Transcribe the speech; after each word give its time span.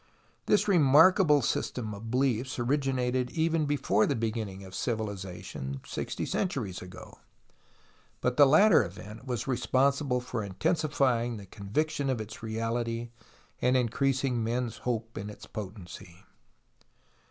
This 0.47 0.67
remarkable 0.67 1.43
system 1.43 1.93
of 1.93 2.09
beliefs 2.09 2.57
originated 2.57 3.29
even 3.29 3.67
before 3.67 4.07
the 4.07 4.15
beginning 4.15 4.63
of 4.63 4.73
civilization, 4.73 5.79
sixty 5.85 6.25
centuries 6.25 6.81
ago; 6.81 7.19
but 8.19 8.35
the 8.35 8.47
latter 8.47 8.83
event 8.83 9.27
was 9.27 9.45
re 9.45 9.57
sponsible 9.57 10.19
for 10.19 10.43
intensifying 10.43 11.37
tlie 11.37 11.51
conviction 11.51 12.09
of 12.09 12.19
its 12.19 12.41
reality 12.41 13.11
and 13.61 13.77
increasing 13.77 14.43
men's 14.43 14.77
hope 14.77 15.19
in 15.19 15.29
its 15.29 15.45
potency. 15.45 16.25